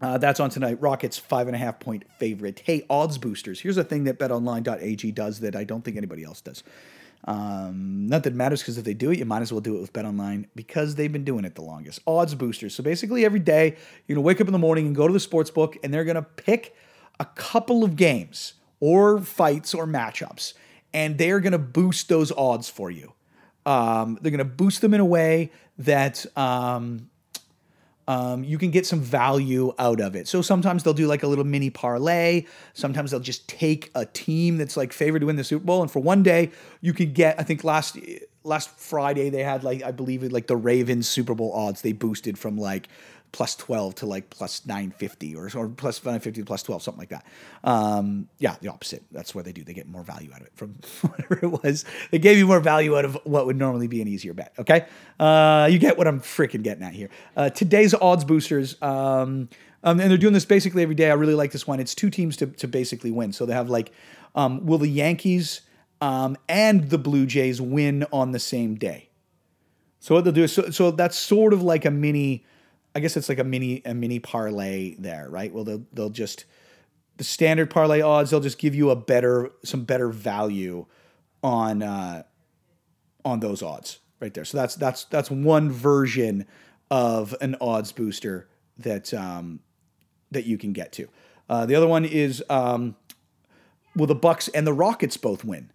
Uh, 0.00 0.18
that's 0.18 0.40
on 0.40 0.50
tonight. 0.50 0.80
Rockets 0.80 1.18
five 1.18 1.46
and 1.46 1.54
a 1.54 1.58
half 1.58 1.78
point 1.78 2.04
favorite. 2.18 2.62
Hey, 2.64 2.84
odds 2.88 3.18
boosters. 3.18 3.60
Here's 3.60 3.76
a 3.76 3.84
thing 3.84 4.04
that 4.04 4.18
BetOnline.ag 4.18 5.12
does 5.12 5.40
that 5.40 5.54
I 5.54 5.64
don't 5.64 5.84
think 5.84 5.96
anybody 5.96 6.24
else 6.24 6.40
does. 6.40 6.64
Um, 7.24 8.06
not 8.08 8.24
that 8.24 8.34
matters 8.34 8.60
because 8.60 8.78
if 8.78 8.84
they 8.84 8.94
do 8.94 9.10
it, 9.10 9.18
you 9.18 9.24
might 9.24 9.42
as 9.42 9.52
well 9.52 9.60
do 9.60 9.76
it 9.76 9.80
with 9.80 9.92
Bet 9.92 10.04
Online 10.04 10.46
because 10.56 10.96
they've 10.96 11.12
been 11.12 11.24
doing 11.24 11.44
it 11.44 11.54
the 11.54 11.62
longest. 11.62 12.00
Odds 12.06 12.34
boosters. 12.34 12.74
So 12.74 12.82
basically, 12.82 13.24
every 13.24 13.38
day 13.38 13.76
you're 14.06 14.16
gonna 14.16 14.26
wake 14.26 14.40
up 14.40 14.48
in 14.48 14.52
the 14.52 14.58
morning 14.58 14.86
and 14.86 14.96
go 14.96 15.06
to 15.06 15.12
the 15.12 15.20
sports 15.20 15.50
book, 15.50 15.76
and 15.84 15.94
they're 15.94 16.04
gonna 16.04 16.22
pick 16.22 16.74
a 17.20 17.24
couple 17.24 17.84
of 17.84 17.94
games 17.96 18.54
or 18.80 19.20
fights 19.20 19.72
or 19.72 19.86
matchups, 19.86 20.54
and 20.92 21.16
they're 21.18 21.40
gonna 21.40 21.58
boost 21.58 22.08
those 22.08 22.32
odds 22.32 22.68
for 22.68 22.90
you. 22.90 23.12
Um, 23.64 24.18
they're 24.20 24.32
gonna 24.32 24.44
boost 24.44 24.80
them 24.80 24.92
in 24.92 25.00
a 25.00 25.04
way 25.04 25.52
that 25.78 26.26
um, 26.36 27.08
um, 28.08 28.44
you 28.44 28.58
can 28.58 28.70
get 28.70 28.86
some 28.86 29.00
value 29.00 29.72
out 29.78 30.00
of 30.00 30.16
it. 30.16 30.26
So 30.26 30.42
sometimes 30.42 30.82
they'll 30.82 30.94
do 30.94 31.06
like 31.06 31.22
a 31.22 31.28
little 31.28 31.44
mini 31.44 31.70
parlay. 31.70 32.46
Sometimes 32.74 33.10
they'll 33.10 33.20
just 33.20 33.48
take 33.48 33.90
a 33.94 34.06
team 34.06 34.58
that's 34.58 34.76
like 34.76 34.92
favored 34.92 35.20
to 35.20 35.26
win 35.26 35.36
the 35.36 35.44
Super 35.44 35.64
Bowl, 35.64 35.82
and 35.82 35.90
for 35.90 36.00
one 36.00 36.22
day 36.22 36.50
you 36.80 36.92
can 36.92 37.12
get. 37.12 37.38
I 37.38 37.42
think 37.42 37.64
last 37.64 37.98
last 38.44 38.70
Friday 38.70 39.30
they 39.30 39.42
had 39.42 39.62
like 39.62 39.82
I 39.82 39.92
believe 39.92 40.22
it 40.24 40.32
like 40.32 40.46
the 40.46 40.56
Ravens 40.56 41.08
Super 41.08 41.34
Bowl 41.34 41.52
odds. 41.52 41.82
They 41.82 41.92
boosted 41.92 42.38
from 42.38 42.58
like 42.58 42.88
plus 43.32 43.56
12 43.56 43.94
to 43.96 44.06
like 44.06 44.28
plus 44.30 44.64
950 44.66 45.34
or, 45.34 45.50
or 45.54 45.68
plus 45.68 45.98
950 45.98 46.42
to 46.42 46.44
plus 46.44 46.62
12, 46.62 46.82
something 46.82 46.98
like 47.00 47.08
that. 47.08 47.26
Um, 47.64 48.28
yeah, 48.38 48.56
the 48.60 48.68
opposite. 48.68 49.02
That's 49.10 49.34
what 49.34 49.46
they 49.46 49.52
do. 49.52 49.64
They 49.64 49.72
get 49.72 49.88
more 49.88 50.02
value 50.02 50.30
out 50.32 50.42
of 50.42 50.46
it 50.46 50.52
from 50.54 50.76
whatever 51.00 51.38
it 51.42 51.64
was. 51.64 51.84
They 52.10 52.18
gave 52.18 52.36
you 52.36 52.46
more 52.46 52.60
value 52.60 52.96
out 52.96 53.04
of 53.04 53.18
what 53.24 53.46
would 53.46 53.56
normally 53.56 53.88
be 53.88 54.02
an 54.02 54.08
easier 54.08 54.34
bet. 54.34 54.52
Okay. 54.58 54.86
Uh, 55.18 55.68
you 55.70 55.78
get 55.78 55.96
what 55.96 56.06
I'm 56.06 56.20
freaking 56.20 56.62
getting 56.62 56.84
at 56.84 56.92
here. 56.92 57.08
Uh, 57.36 57.48
today's 57.48 57.94
odds 57.94 58.24
boosters. 58.24 58.80
Um, 58.82 59.48
um, 59.84 59.98
and 59.98 60.10
they're 60.10 60.18
doing 60.18 60.34
this 60.34 60.44
basically 60.44 60.82
every 60.82 60.94
day. 60.94 61.10
I 61.10 61.14
really 61.14 61.34
like 61.34 61.52
this 61.52 61.66
one. 61.66 61.80
It's 61.80 61.94
two 61.94 62.10
teams 62.10 62.36
to, 62.36 62.46
to 62.46 62.68
basically 62.68 63.10
win. 63.10 63.32
So 63.32 63.46
they 63.46 63.54
have 63.54 63.68
like, 63.68 63.92
um, 64.34 64.64
will 64.64 64.78
the 64.78 64.88
Yankees 64.88 65.62
um, 66.00 66.36
and 66.48 66.90
the 66.90 66.98
Blue 66.98 67.26
Jays 67.26 67.60
win 67.60 68.04
on 68.12 68.32
the 68.32 68.38
same 68.38 68.76
day? 68.76 69.08
So 69.98 70.14
what 70.14 70.24
they'll 70.24 70.32
do 70.32 70.44
is, 70.44 70.52
so, 70.52 70.70
so 70.70 70.90
that's 70.90 71.16
sort 71.16 71.52
of 71.52 71.62
like 71.62 71.84
a 71.84 71.90
mini, 71.90 72.44
I 72.94 73.00
guess 73.00 73.16
it's 73.16 73.28
like 73.28 73.38
a 73.38 73.44
mini 73.44 73.82
a 73.84 73.94
mini 73.94 74.18
parlay 74.18 74.96
there, 74.96 75.28
right? 75.28 75.52
Well, 75.52 75.64
they'll 75.64 75.84
they'll 75.92 76.10
just 76.10 76.44
the 77.16 77.24
standard 77.24 77.70
parlay 77.70 78.00
odds. 78.00 78.30
They'll 78.30 78.40
just 78.40 78.58
give 78.58 78.74
you 78.74 78.90
a 78.90 78.96
better 78.96 79.50
some 79.64 79.84
better 79.84 80.08
value 80.08 80.86
on 81.42 81.82
uh, 81.82 82.24
on 83.24 83.40
those 83.40 83.62
odds 83.62 84.00
right 84.20 84.32
there. 84.34 84.44
So 84.44 84.58
that's 84.58 84.74
that's 84.74 85.04
that's 85.04 85.30
one 85.30 85.70
version 85.70 86.46
of 86.90 87.34
an 87.40 87.56
odds 87.60 87.92
booster 87.92 88.48
that 88.78 89.12
um, 89.14 89.60
that 90.30 90.44
you 90.44 90.58
can 90.58 90.72
get 90.72 90.92
to. 90.92 91.08
Uh, 91.48 91.66
the 91.66 91.74
other 91.74 91.88
one 91.88 92.04
is 92.04 92.42
um, 92.50 92.96
will 93.96 94.06
the 94.06 94.14
Bucks 94.14 94.48
and 94.48 94.66
the 94.66 94.72
Rockets 94.72 95.16
both 95.16 95.44
win? 95.44 95.70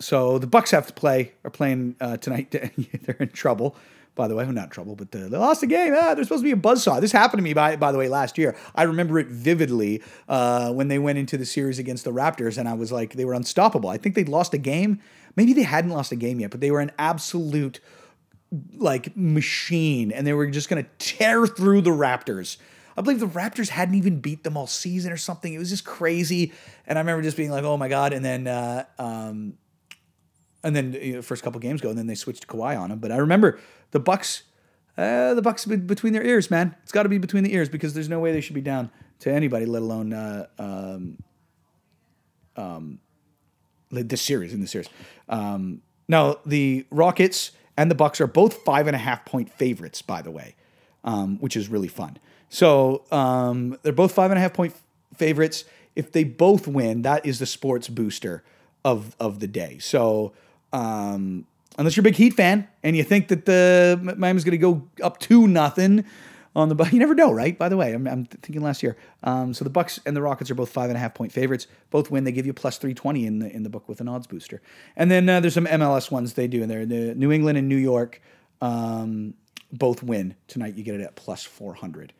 So 0.00 0.38
the 0.38 0.46
Bucks 0.46 0.72
have 0.72 0.86
to 0.88 0.92
play 0.92 1.32
are 1.44 1.50
playing 1.50 1.96
uh, 2.00 2.18
tonight. 2.18 2.50
They're 2.50 3.16
in 3.18 3.28
trouble 3.30 3.76
by 4.14 4.28
the 4.28 4.34
way. 4.34 4.44
I'm 4.44 4.54
not 4.54 4.70
trouble, 4.70 4.94
but 4.94 5.10
they 5.10 5.20
lost 5.20 5.62
the 5.62 5.66
game. 5.66 5.94
Ah, 5.96 6.14
there's 6.14 6.28
supposed 6.28 6.42
to 6.42 6.44
be 6.44 6.52
a 6.52 6.56
buzzsaw. 6.56 7.00
This 7.00 7.12
happened 7.12 7.38
to 7.38 7.42
me, 7.42 7.54
by, 7.54 7.76
by 7.76 7.92
the 7.92 7.98
way, 7.98 8.08
last 8.08 8.36
year. 8.38 8.56
I 8.74 8.82
remember 8.84 9.18
it 9.18 9.28
vividly 9.28 10.02
uh, 10.28 10.72
when 10.72 10.88
they 10.88 10.98
went 10.98 11.18
into 11.18 11.36
the 11.36 11.46
series 11.46 11.78
against 11.78 12.04
the 12.04 12.12
Raptors, 12.12 12.58
and 12.58 12.68
I 12.68 12.74
was 12.74 12.92
like, 12.92 13.14
they 13.14 13.24
were 13.24 13.34
unstoppable. 13.34 13.88
I 13.88 13.96
think 13.96 14.14
they'd 14.14 14.28
lost 14.28 14.54
a 14.54 14.58
game. 14.58 15.00
Maybe 15.36 15.52
they 15.52 15.62
hadn't 15.62 15.90
lost 15.90 16.12
a 16.12 16.16
game 16.16 16.40
yet, 16.40 16.50
but 16.50 16.60
they 16.60 16.70
were 16.70 16.80
an 16.80 16.92
absolute 16.98 17.80
like 18.76 19.16
machine, 19.16 20.12
and 20.12 20.26
they 20.26 20.34
were 20.34 20.46
just 20.46 20.68
going 20.68 20.84
to 20.84 20.90
tear 20.98 21.46
through 21.46 21.80
the 21.80 21.90
Raptors. 21.90 22.58
I 22.96 23.00
believe 23.00 23.20
the 23.20 23.26
Raptors 23.26 23.70
hadn't 23.70 23.94
even 23.94 24.20
beat 24.20 24.44
them 24.44 24.56
all 24.58 24.66
season 24.66 25.12
or 25.12 25.16
something. 25.16 25.52
It 25.52 25.58
was 25.58 25.70
just 25.70 25.86
crazy, 25.86 26.52
and 26.86 26.98
I 26.98 27.00
remember 27.00 27.22
just 27.22 27.38
being 27.38 27.50
like, 27.50 27.64
"Oh 27.64 27.78
my 27.78 27.88
god!" 27.88 28.12
And 28.12 28.22
then 28.22 28.46
uh, 28.46 28.84
um, 28.98 29.54
and 30.64 30.74
then 30.76 30.92
you 30.92 31.14
know, 31.14 31.22
first 31.22 31.42
couple 31.42 31.60
games 31.60 31.80
go, 31.80 31.88
and 31.88 31.98
then 31.98 32.06
they 32.06 32.14
switched 32.14 32.42
to 32.42 32.46
Kawhi 32.46 32.78
on 32.78 32.90
him. 32.90 32.98
But 32.98 33.12
I 33.12 33.16
remember 33.16 33.58
the 33.90 34.00
Bucks, 34.00 34.42
uh, 34.96 35.34
the 35.34 35.42
Bucks 35.42 35.64
between 35.64 36.12
their 36.12 36.24
ears, 36.24 36.50
man. 36.50 36.74
It's 36.82 36.92
got 36.92 37.04
to 37.04 37.08
be 37.08 37.18
between 37.18 37.44
the 37.44 37.54
ears 37.54 37.68
because 37.68 37.94
there's 37.94 38.08
no 38.08 38.20
way 38.20 38.32
they 38.32 38.40
should 38.40 38.54
be 38.54 38.60
down 38.60 38.90
to 39.20 39.32
anybody, 39.32 39.66
let 39.66 39.82
alone 39.82 40.12
uh, 40.12 40.46
um, 40.58 41.18
um, 42.56 42.98
this 43.90 44.22
series 44.22 44.52
in 44.52 44.60
the 44.60 44.66
series. 44.66 44.88
Um, 45.28 45.82
now 46.08 46.38
the 46.44 46.86
Rockets 46.90 47.52
and 47.76 47.90
the 47.90 47.94
Bucks 47.94 48.20
are 48.20 48.26
both 48.26 48.62
five 48.64 48.86
and 48.86 48.96
a 48.96 48.98
half 48.98 49.24
point 49.24 49.50
favorites, 49.50 50.02
by 50.02 50.22
the 50.22 50.30
way, 50.30 50.54
um, 51.04 51.38
which 51.38 51.56
is 51.56 51.68
really 51.68 51.88
fun. 51.88 52.18
So 52.48 53.04
um, 53.10 53.78
they're 53.82 53.92
both 53.92 54.12
five 54.12 54.30
and 54.30 54.38
a 54.38 54.40
half 54.40 54.52
point 54.52 54.74
favorites. 55.16 55.64
If 55.96 56.12
they 56.12 56.24
both 56.24 56.66
win, 56.66 57.02
that 57.02 57.24
is 57.24 57.38
the 57.38 57.46
sports 57.46 57.88
booster 57.88 58.42
of 58.84 59.16
of 59.20 59.40
the 59.40 59.46
day. 59.46 59.78
So 59.78 60.32
um, 60.72 61.46
unless 61.78 61.96
you're 61.96 62.02
a 62.02 62.04
big 62.04 62.16
Heat 62.16 62.34
fan 62.34 62.68
and 62.82 62.96
you 62.96 63.04
think 63.04 63.28
that 63.28 63.46
the 63.46 63.98
Miami's 64.16 64.44
going 64.44 64.52
to 64.52 64.58
go 64.58 64.88
up 65.02 65.18
to 65.20 65.46
nothing, 65.46 66.04
on 66.54 66.68
the 66.68 66.88
you 66.92 66.98
never 66.98 67.14
know, 67.14 67.32
right? 67.32 67.58
By 67.58 67.68
the 67.68 67.76
way, 67.76 67.92
I'm, 67.92 68.06
I'm 68.06 68.24
thinking 68.26 68.62
last 68.62 68.82
year. 68.82 68.96
Um, 69.22 69.54
so 69.54 69.64
the 69.64 69.70
Bucks 69.70 70.00
and 70.04 70.16
the 70.16 70.22
Rockets 70.22 70.50
are 70.50 70.54
both 70.54 70.70
five 70.70 70.90
and 70.90 70.96
a 70.96 71.00
half 71.00 71.14
point 71.14 71.32
favorites. 71.32 71.66
Both 71.90 72.10
win. 72.10 72.24
They 72.24 72.32
give 72.32 72.46
you 72.46 72.52
plus 72.52 72.78
three 72.78 72.94
twenty 72.94 73.26
in 73.26 73.38
the 73.38 73.50
in 73.50 73.62
the 73.62 73.70
book 73.70 73.88
with 73.88 74.00
an 74.00 74.08
odds 74.08 74.26
booster. 74.26 74.60
And 74.96 75.10
then 75.10 75.28
uh, 75.28 75.40
there's 75.40 75.54
some 75.54 75.66
MLS 75.66 76.10
ones 76.10 76.34
they 76.34 76.46
do 76.46 76.62
in 76.62 76.68
there. 76.68 76.84
The 76.84 77.14
New 77.14 77.32
England 77.32 77.58
and 77.58 77.68
New 77.68 77.76
York 77.76 78.20
um, 78.60 79.34
both 79.72 80.02
win 80.02 80.34
tonight. 80.46 80.74
You 80.74 80.84
get 80.84 80.94
it 80.94 81.00
at 81.00 81.16
plus 81.16 81.42
four 81.44 81.74
hundred. 81.74 82.12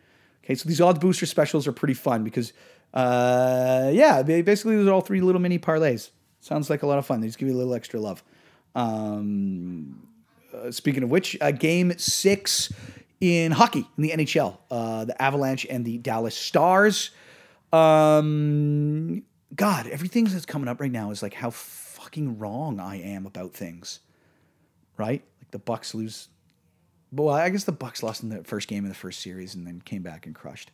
Okay, 0.45 0.55
so 0.55 0.69
these 0.69 0.81
odds 0.81 0.99
booster 0.99 1.27
specials 1.27 1.69
are 1.69 1.73
pretty 1.73 1.95
fun 1.95 2.25
because, 2.25 2.53
uh, 2.95 3.91
yeah, 3.93 4.23
basically 4.23 4.75
those 4.75 4.89
are 4.89 4.93
all 4.93 5.01
three 5.01 5.21
little 5.21 5.41
mini 5.41 5.57
parlays. 5.57 6.11
Sounds 6.41 6.69
like 6.69 6.83
a 6.83 6.87
lot 6.87 6.99
of 6.99 7.07
fun. 7.07 7.21
They 7.21 7.29
just 7.29 7.39
give 7.39 7.49
you 7.49 7.55
a 7.55 7.59
little 7.59 7.75
extra 7.75 8.01
love. 8.01 8.25
Um, 8.75 10.09
uh, 10.55 10.71
speaking 10.71 11.03
of 11.03 11.11
which, 11.11 11.37
uh, 11.41 11.51
game 11.51 11.93
six 11.99 12.73
in 13.21 13.53
hockey 13.53 13.87
in 13.97 14.03
the 14.03 14.11
NHL, 14.11 14.59
uh, 14.71 15.05
the 15.05 15.21
Avalanche 15.21 15.67
and 15.69 15.85
the 15.85 15.99
Dallas 15.99 16.37
Stars. 16.37 17.11
Um, 17.73 19.23
God, 19.55 19.87
everything 19.87 20.25
that's 20.25 20.47
coming 20.47 20.69
up 20.69 20.81
right 20.81 20.91
now 20.91 21.11
is 21.11 21.23
like 21.23 21.35
how 21.35 21.51
fucking 21.51 22.39
wrong 22.39 22.81
I 22.81 22.97
am 23.01 23.27
about 23.27 23.53
things. 23.55 24.01
Right? 24.97 25.23
Like 25.41 25.51
the 25.51 25.59
Bucks 25.59 25.95
lose. 25.95 26.29
Well, 27.13 27.29
I 27.29 27.49
guess 27.51 27.65
the 27.65 27.73
Bucks 27.73 28.03
lost 28.03 28.23
in 28.23 28.31
the 28.31 28.45
first 28.45 28.69
game 28.69 28.85
of 28.85 28.91
the 28.91 28.97
first 28.97 29.21
series 29.21 29.55
and 29.55 29.67
then 29.67 29.81
came 29.81 30.03
back 30.03 30.27
and 30.27 30.35
crushed. 30.35 30.71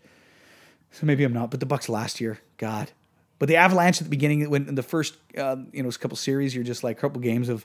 So 0.91 1.07
maybe 1.07 1.25
I'm 1.25 1.33
not. 1.33 1.51
But 1.51 1.61
the 1.61 1.67
Bucks 1.67 1.89
last 1.89 2.21
year, 2.21 2.39
God. 2.57 2.91
But 3.39 3.49
the 3.49 3.57
Avalanche 3.57 4.01
at 4.01 4.05
the 4.05 4.11
beginning, 4.11 4.49
when 4.51 4.67
in 4.69 4.75
the 4.75 4.83
first, 4.83 5.17
uh, 5.37 5.57
you 5.73 5.83
know, 5.83 5.89
a 5.89 5.93
couple 5.93 6.17
series, 6.17 6.55
you're 6.55 6.65
just 6.65 6.83
like 6.83 6.99
a 6.99 7.01
couple 7.01 7.21
games 7.21 7.49
of 7.49 7.65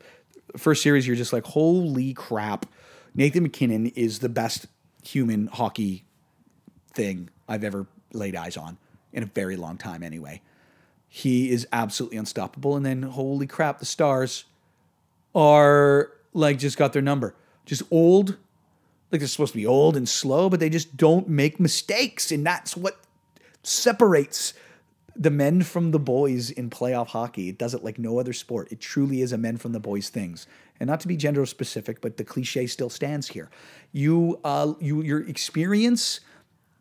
first 0.57 0.81
series, 0.81 1.07
you're 1.07 1.15
just 1.15 1.33
like, 1.33 1.45
holy 1.45 2.13
crap 2.13 2.65
Nathan 3.15 3.43
MacKinnon 3.43 3.87
is 3.87 4.19
the 4.19 4.29
best 4.29 4.67
human 5.03 5.47
hockey 5.47 6.05
thing 6.93 7.29
I've 7.47 7.63
ever 7.63 7.87
laid 8.11 8.35
eyes 8.35 8.57
on 8.57 8.77
in 9.11 9.23
a 9.23 9.27
very 9.27 9.55
long 9.55 9.77
time, 9.77 10.01
anyway. 10.01 10.41
He 11.07 11.51
is 11.51 11.67
absolutely 11.71 12.17
unstoppable. 12.17 12.75
And 12.75 12.85
then, 12.85 13.03
holy 13.03 13.45
crap, 13.45 13.79
the 13.79 13.85
Stars 13.85 14.45
are 15.35 16.11
like 16.33 16.57
just 16.57 16.77
got 16.77 16.93
their 16.93 17.01
number. 17.01 17.35
Just 17.65 17.83
old. 17.91 18.37
Like 19.11 19.19
they're 19.19 19.27
supposed 19.27 19.53
to 19.53 19.59
be 19.59 19.67
old 19.67 19.95
and 19.95 20.09
slow, 20.09 20.49
but 20.49 20.59
they 20.59 20.69
just 20.69 20.97
don't 20.97 21.29
make 21.29 21.59
mistakes. 21.59 22.31
And 22.31 22.43
that's 22.43 22.75
what 22.75 22.97
separates 23.61 24.55
the 25.15 25.29
men 25.29 25.61
from 25.61 25.91
the 25.91 25.99
boys 25.99 26.49
in 26.49 26.69
playoff 26.69 27.07
hockey. 27.07 27.49
It 27.49 27.57
does 27.57 27.73
it 27.73 27.83
like 27.83 27.99
no 27.99 28.19
other 28.19 28.33
sport. 28.33 28.71
It 28.71 28.79
truly 28.79 29.21
is 29.21 29.31
a 29.31 29.37
men 29.37 29.57
from 29.57 29.71
the 29.71 29.79
boys 29.79 30.09
things. 30.09 30.47
And 30.79 30.87
not 30.87 30.99
to 31.01 31.07
be 31.07 31.15
gender 31.15 31.45
specific, 31.45 32.01
but 32.01 32.17
the 32.17 32.23
cliche 32.23 32.67
still 32.67 32.89
stands 32.89 33.27
here. 33.29 33.49
You, 33.91 34.39
uh, 34.43 34.73
you, 34.79 35.01
your 35.01 35.27
experience 35.27 36.19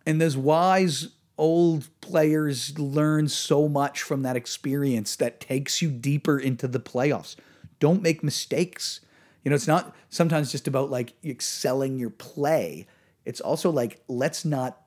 and 0.07 0.21
those 0.21 0.37
wise 0.37 1.09
old 1.39 1.89
players 2.01 2.79
learn 2.79 3.29
so 3.29 3.69
much 3.69 4.03
from 4.03 4.23
that 4.23 4.37
experience 4.37 5.17
that 5.17 5.41
takes 5.41 5.83
you 5.83 5.91
deeper 5.91 6.39
into 6.39 6.69
the 6.69 6.81
playoffs. 6.81 7.37
Don't 7.81 8.03
make 8.03 8.23
mistakes. 8.23 9.01
You 9.45 9.51
know, 9.51 9.55
it's 9.55 9.67
not 9.67 9.95
sometimes 10.09 10.53
just 10.53 10.69
about 10.69 10.91
like 10.91 11.15
excelling 11.25 11.99
your 11.99 12.11
play. 12.11 12.87
It's 13.25 13.41
also 13.41 13.71
like 13.71 14.03
let's 14.09 14.45
not 14.45 14.83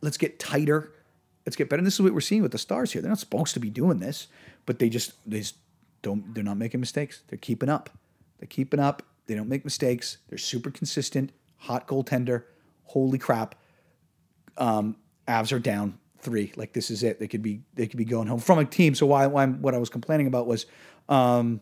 let's 0.00 0.16
get 0.16 0.38
tighter 0.38 0.92
let's 1.46 1.56
get 1.56 1.70
better. 1.70 1.78
And 1.78 1.86
this 1.86 1.94
is 1.94 2.02
what 2.02 2.12
we're 2.12 2.20
seeing 2.20 2.42
with 2.42 2.52
the 2.52 2.58
stars 2.58 2.92
here. 2.92 3.00
They're 3.00 3.08
not 3.08 3.20
supposed 3.20 3.54
to 3.54 3.60
be 3.60 3.70
doing 3.70 4.00
this, 4.00 4.26
but 4.66 4.78
they 4.78 4.88
just 4.88 5.12
they 5.28 5.38
just 5.38 5.56
don't. 6.02 6.34
They're 6.34 6.44
not 6.44 6.58
making 6.58 6.80
mistakes. 6.80 7.22
They're 7.28 7.38
keeping 7.38 7.68
up. 7.68 7.90
They're 8.38 8.48
keeping 8.48 8.80
up. 8.80 9.02
They 9.26 9.34
don't 9.34 9.48
make 9.48 9.64
mistakes. 9.64 10.18
They're 10.28 10.38
super 10.38 10.70
consistent. 10.70 11.32
Hot 11.58 11.88
goaltender. 11.88 12.44
Holy 12.84 13.18
crap. 13.18 13.54
Um, 14.58 14.96
Avs 15.26 15.52
are 15.52 15.58
down 15.58 15.98
three. 16.18 16.52
Like 16.56 16.72
this 16.72 16.90
is 16.90 17.02
it. 17.02 17.20
They 17.20 17.28
could 17.28 17.42
be 17.42 17.62
they 17.74 17.86
could 17.86 17.98
be 17.98 18.04
going 18.04 18.26
home 18.26 18.40
from 18.40 18.58
a 18.58 18.64
team. 18.64 18.94
So 18.94 19.06
why, 19.06 19.26
why 19.26 19.46
what 19.46 19.74
I 19.74 19.78
was 19.78 19.88
complaining 19.88 20.26
about 20.26 20.46
was. 20.46 20.66
Um, 21.08 21.60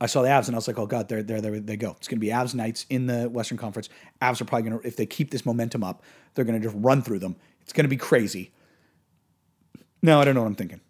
I 0.00 0.06
saw 0.06 0.22
the 0.22 0.28
Avs 0.28 0.46
and 0.46 0.54
I 0.54 0.58
was 0.58 0.68
like, 0.68 0.78
oh 0.78 0.86
god, 0.86 1.08
there, 1.08 1.24
there, 1.24 1.40
there 1.40 1.58
they 1.58 1.76
go. 1.76 1.96
It's 1.98 2.06
going 2.06 2.18
to 2.18 2.20
be 2.20 2.28
Avs 2.28 2.54
nights 2.54 2.86
in 2.88 3.06
the 3.06 3.28
Western 3.28 3.58
Conference. 3.58 3.88
Avs 4.22 4.40
are 4.40 4.44
probably 4.44 4.70
going 4.70 4.80
to, 4.80 4.86
if 4.86 4.94
they 4.94 5.06
keep 5.06 5.32
this 5.32 5.44
momentum 5.44 5.82
up, 5.82 6.04
they're 6.34 6.44
going 6.44 6.60
to 6.60 6.64
just 6.64 6.76
run 6.78 7.02
through 7.02 7.18
them. 7.18 7.34
It's 7.62 7.72
going 7.72 7.82
to 7.82 7.88
be 7.88 7.96
crazy. 7.96 8.52
No, 10.02 10.20
I 10.20 10.24
don't 10.24 10.34
know 10.34 10.42
what 10.42 10.48
I'm 10.48 10.54
thinking. 10.54 10.80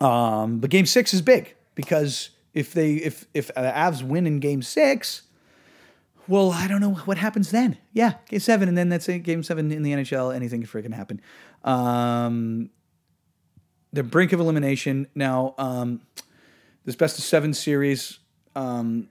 Um, 0.00 0.58
but 0.58 0.70
game 0.70 0.86
six 0.86 1.12
is 1.12 1.22
big 1.22 1.54
because 1.74 2.30
if 2.54 2.72
they 2.72 2.94
if 2.94 3.26
if 3.34 3.48
the 3.48 3.52
Avs 3.54 4.02
win 4.02 4.26
in 4.26 4.40
game 4.40 4.62
six, 4.62 5.22
well, 6.26 6.50
I 6.52 6.66
don't 6.66 6.80
know 6.80 6.94
what 6.94 7.18
happens 7.18 7.50
then. 7.50 7.76
Yeah, 7.92 8.14
game 8.28 8.40
seven, 8.40 8.68
and 8.68 8.76
then 8.76 8.88
that's 8.88 9.08
it. 9.08 9.20
Game 9.20 9.42
seven 9.42 9.70
in 9.70 9.82
the 9.82 9.92
NHL, 9.92 10.34
anything 10.34 10.62
can 10.62 10.82
freaking 10.82 10.94
happen. 10.94 11.20
Um, 11.64 12.70
the 13.92 14.02
brink 14.02 14.32
of 14.32 14.40
elimination 14.40 15.06
now. 15.14 15.54
Um, 15.58 16.00
this 16.84 16.96
best 16.96 17.18
of 17.18 17.24
seven 17.24 17.52
series. 17.52 18.18
Um, 18.56 19.08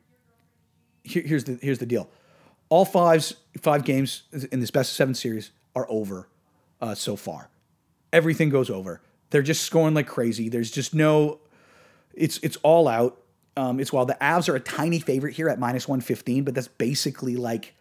here, 1.04 1.24
here's 1.24 1.44
the 1.44 1.60
here's 1.62 1.80
the 1.80 1.86
deal. 1.86 2.10
All 2.70 2.86
fives 2.86 3.36
five 3.62 3.84
games 3.84 4.24
in 4.52 4.60
this 4.60 4.72
best 4.72 4.92
of 4.92 4.96
seven 4.96 5.14
series 5.14 5.52
are 5.76 5.86
over 5.90 6.28
uh, 6.82 6.96
so 6.96 7.16
far 7.16 7.50
everything 8.12 8.50
goes 8.50 8.70
over. 8.70 9.02
They're 9.30 9.42
just 9.42 9.64
scoring 9.64 9.94
like 9.94 10.08
crazy. 10.08 10.50
There's 10.50 10.72
just 10.72 10.94
no. 10.94 11.40
It's 12.14 12.40
it's 12.44 12.58
all 12.58 12.88
out. 12.88 13.22
Um, 13.56 13.80
it's 13.80 13.92
while 13.92 14.06
the 14.06 14.18
Avs 14.22 14.50
are 14.50 14.56
a 14.56 14.60
tiny 14.60 15.00
favorite 15.00 15.36
here 15.36 15.50
at 15.50 15.60
minus 15.60 15.88
one 15.88 16.02
fifteen, 16.02 16.44
but 16.44 16.56
that's 16.56 16.68
basically 16.68 17.36
like. 17.36 17.76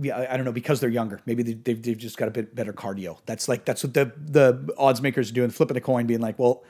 Yeah, 0.00 0.16
I, 0.16 0.34
I 0.34 0.36
don't 0.36 0.44
know 0.44 0.52
because 0.52 0.78
they're 0.78 0.88
younger. 0.88 1.20
Maybe 1.26 1.42
they, 1.42 1.54
they've, 1.54 1.82
they've 1.82 1.98
just 1.98 2.16
got 2.16 2.28
a 2.28 2.30
bit 2.30 2.54
better 2.54 2.72
cardio. 2.72 3.18
That's 3.26 3.48
like 3.48 3.64
that's 3.64 3.82
what 3.82 3.94
the 3.94 4.12
the 4.16 4.72
odds 4.78 5.02
makers 5.02 5.30
are 5.30 5.34
doing, 5.34 5.50
flipping 5.50 5.76
a 5.76 5.80
coin, 5.80 6.06
being 6.06 6.20
like, 6.20 6.38
well, 6.38 6.62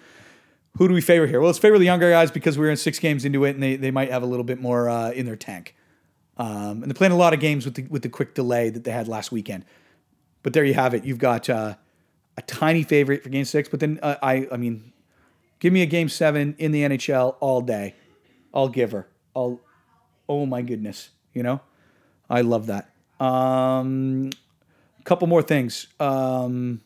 who 0.79 0.89
do 0.89 0.95
we 0.95 1.01
favor 1.03 1.27
here? 1.27 1.41
Well, 1.41 1.49
let's 1.49 1.59
favor 1.59 1.79
the 1.79 1.85
younger 1.85 2.11
guys 2.11 2.31
because 2.31 2.57
we're 2.57 2.71
in 2.71 2.77
six 2.77 2.99
games 2.99 3.25
into 3.25 3.45
it, 3.45 3.51
and 3.51 3.63
they, 3.63 3.77
they 3.77 3.91
might 3.91 4.11
have 4.11 4.23
a 4.23 4.27
little 4.27 4.45
bit 4.45 4.61
more 4.61 4.89
uh, 4.89 5.11
in 5.11 5.27
their 5.27 5.37
tank. 5.37 5.75
Um, 6.39 6.83
and 6.83 6.85
they're 6.85 6.95
playing 6.95 7.13
a 7.13 7.17
lot 7.17 7.35
of 7.35 7.41
games 7.41 7.65
with 7.65 7.75
the 7.75 7.83
with 7.89 8.03
the 8.03 8.09
quick 8.09 8.35
delay 8.35 8.71
that 8.71 8.85
they 8.85 8.93
had 8.93 9.09
last 9.09 9.33
weekend. 9.33 9.65
But 10.43 10.53
there 10.53 10.65
you 10.65 10.75
have 10.75 10.95
it. 10.95 11.05
You've 11.05 11.19
got 11.19 11.51
uh, 11.51 11.75
a 12.39 12.43
tiny 12.43 12.85
favorite 12.85 13.25
for 13.25 13.31
Game 13.31 13.45
Six, 13.45 13.69
but 13.69 13.81
then 13.81 13.99
uh, 14.01 14.15
I, 14.23 14.47
I 14.53 14.57
mean, 14.57 14.93
give 15.59 15.73
me 15.73 15.83
a 15.83 15.87
Game 15.87 16.09
Seven 16.09 16.55
in 16.59 16.71
the 16.71 16.83
NHL 16.83 17.35
all 17.41 17.61
day. 17.61 17.97
I'll 18.55 18.69
give 18.69 18.93
her. 18.93 19.09
I'll. 19.35 19.61
Oh 20.29 20.47
my 20.47 20.63
goodness, 20.63 21.11
you 21.35 21.43
know, 21.43 21.61
I 22.31 22.43
love 22.43 22.67
that. 22.67 22.91
Um, 23.19 24.31
a 25.01 25.03
couple 25.03 25.27
more 25.27 25.43
things. 25.43 25.89
Um, 25.99 26.81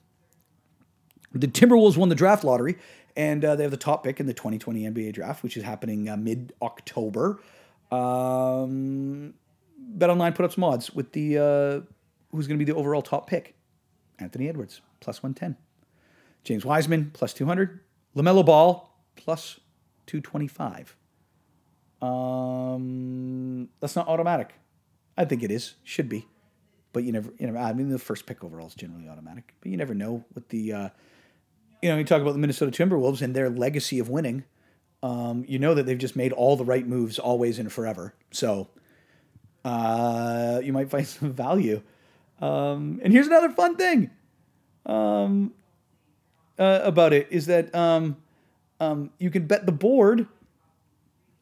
the 1.33 1.49
Timberwolves 1.49 1.99
won 1.99 2.09
the 2.09 2.15
draft 2.15 2.45
lottery, 2.45 2.79
and 3.15 3.45
uh, 3.45 3.55
they 3.55 3.63
have 3.65 3.73
the 3.73 3.77
top 3.77 4.05
pick 4.05 4.21
in 4.21 4.27
the 4.27 4.35
2020 4.35 4.85
NBA 4.85 5.13
draft, 5.13 5.43
which 5.43 5.57
is 5.59 5.65
happening 5.65 6.09
uh, 6.09 6.17
mid 6.17 6.55
October. 6.63 7.41
Um, 7.91 9.35
BetOnline 9.99 10.35
put 10.35 10.47
up 10.47 10.53
some 10.53 10.65
odds 10.65 10.93
with 10.93 11.13
the 11.13 11.37
uh, 11.37 11.81
who's 12.31 12.47
going 12.47 12.59
to 12.59 12.65
be 12.65 12.71
the 12.71 12.79
overall 12.79 13.03
top 13.03 13.29
pick. 13.29 13.55
Anthony 14.19 14.49
Edwards, 14.49 14.81
plus 15.03 15.23
110. 15.23 15.57
James 16.45 16.65
Wiseman, 16.65 17.11
plus 17.13 17.35
200. 17.35 17.81
LaMelo 18.17 18.45
Ball, 18.45 18.97
plus 19.17 19.61
225. 20.07 20.97
Um, 22.01 23.69
that's 23.81 23.97
not 23.97 24.09
automatic. 24.09 24.55
I 25.17 25.25
think 25.25 25.43
it 25.43 25.51
is. 25.51 25.75
Should 25.85 26.09
be. 26.09 26.27
But 26.93 27.05
you 27.05 27.13
never, 27.13 27.31
you 27.39 27.51
know, 27.51 27.59
I 27.59 27.73
mean, 27.73 27.91
the 27.91 27.99
first 27.99 28.27
pick 28.27 28.43
overall 28.45 28.67
is 28.67 28.75
generally 28.75 29.09
automatic. 29.09 29.55
But 29.61 29.71
you 29.71 29.77
never 29.77 29.95
know 29.95 30.25
what 30.33 30.49
the, 30.49 30.73
uh, 30.73 30.89
you 31.81 31.91
know, 31.91 31.99
you 31.99 32.05
talk 32.05 32.23
about 32.23 32.33
the 32.33 32.39
Minnesota 32.39 32.71
Timberwolves 32.71 33.23
and 33.23 33.35
their 33.35 33.51
legacy 33.51 33.99
of 33.99 34.09
winning. 34.09 34.45
Um, 35.03 35.45
you 35.49 35.59
know 35.59 35.75
that 35.75 35.85
they've 35.85 35.99
just 35.99 36.15
made 36.15 36.33
all 36.33 36.57
the 36.57 36.65
right 36.65 36.87
moves 36.87 37.19
always 37.19 37.59
and 37.59 37.73
forever. 37.73 38.15
So 38.31 38.69
uh, 39.65 40.61
you 40.63 40.73
might 40.73 40.91
find 40.91 41.07
some 41.09 41.33
value 41.33 41.83
um, 42.43 43.01
and 43.05 43.13
here's 43.13 43.29
another 43.29 43.51
fun 43.51 43.77
thing 43.77 44.11
um, 44.87 45.53
uh, 46.59 46.81
about 46.83 47.13
it 47.13 47.29
is 47.31 47.47
that 47.47 47.75
um, 47.75 48.17
um, 48.81 49.11
you 49.19 49.31
can 49.31 49.47
bet 49.47 49.67
the 49.67 49.73
board, 49.73 50.27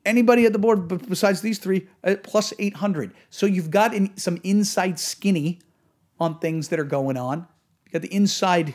anybody 0.04 0.46
at 0.46 0.52
the 0.52 0.58
board 0.58 1.08
besides 1.08 1.40
these 1.40 1.58
three, 1.58 1.88
at 2.04 2.22
plus 2.22 2.52
800. 2.58 3.12
So 3.30 3.46
you've 3.46 3.70
got 3.70 3.94
in, 3.94 4.16
some 4.16 4.38
inside 4.42 4.98
skinny 4.98 5.60
on 6.18 6.38
things 6.38 6.68
that 6.68 6.78
are 6.78 6.84
going 6.84 7.16
on. 7.16 7.46
You 7.86 7.92
got 7.92 8.02
the 8.02 8.14
inside, 8.14 8.74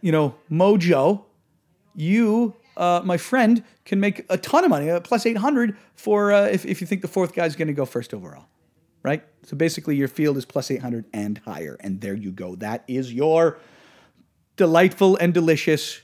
you 0.00 0.12
know, 0.12 0.36
mojo. 0.50 1.24
You, 1.94 2.54
uh, 2.76 3.00
my 3.04 3.16
friend, 3.16 3.64
can 3.84 4.00
make 4.00 4.26
a 4.28 4.36
ton 4.36 4.64
of 4.64 4.70
money, 4.70 4.90
uh, 4.90 5.00
plus 5.00 5.24
800 5.24 5.76
for 5.94 6.32
uh, 6.32 6.44
if, 6.44 6.66
if 6.66 6.80
you 6.80 6.86
think 6.86 7.02
the 7.02 7.08
fourth 7.08 7.34
guy's 7.34 7.56
going 7.56 7.68
to 7.68 7.74
go 7.74 7.86
first 7.86 8.12
overall 8.12 8.46
right? 9.06 9.22
So 9.44 9.56
basically, 9.56 9.94
your 9.94 10.08
field 10.08 10.36
is 10.36 10.44
plus 10.44 10.68
800 10.68 11.04
and 11.14 11.38
higher. 11.38 11.76
And 11.78 12.00
there 12.00 12.14
you 12.14 12.32
go. 12.32 12.56
That 12.56 12.82
is 12.88 13.12
your 13.12 13.58
delightful 14.56 15.16
and 15.16 15.32
delicious 15.32 16.00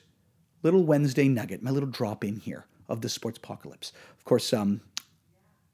little 0.63 0.85
Wednesday 0.85 1.27
nugget, 1.27 1.65
my 1.65 1.73
little 1.73 1.89
drop 1.89 2.23
in 2.23 2.37
here 2.37 2.65
of 2.89 3.01
the 3.01 3.09
sports 3.09 3.39
apocalypse. 3.39 3.93
Of 4.17 4.25
course, 4.25 4.53
um, 4.53 4.83